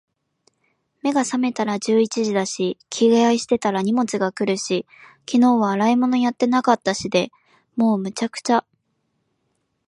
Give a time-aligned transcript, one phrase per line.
[1.03, 4.87] 目が覚めたら十一時だし、着替えしてたら荷物が来るし、
[5.31, 7.29] 昨日は洗い物やってなかったしで……
[7.75, 8.65] もう、滅茶苦茶。